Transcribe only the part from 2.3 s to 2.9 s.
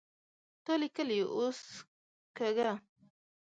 کږه